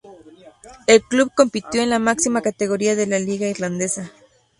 [0.87, 4.11] El club compitió en la máxima categoría de la liga irlandesa.